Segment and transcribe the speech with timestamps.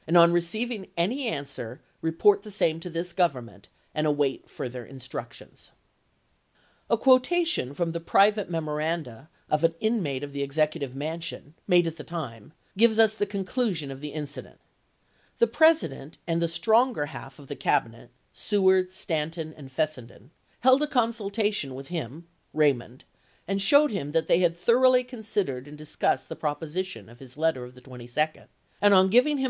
[0.00, 4.50] Lincoln, and on receiving any answer, report the same to craft, this Government, and await
[4.50, 5.70] further instructions." ms.
[6.90, 11.96] A quotation from the private memoranda of an inmate of the Executive Mansion, made at
[11.96, 14.60] the time, gives us the conclusion of the incident:
[15.38, 20.82] "The Presi dent and the stronger half of the Cabinet, Seward, Stanton, and Fessenden, held
[20.82, 23.04] a consultation with him [Raymond]
[23.48, 27.38] and showed him that they had thoroughly considered and discussed the proposi tion of his
[27.38, 28.48] letter of the 22d;
[28.82, 29.46] and on giving him Aug.,i8M.